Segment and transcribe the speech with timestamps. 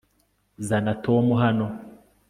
[0.67, 1.67] Zana Tom hano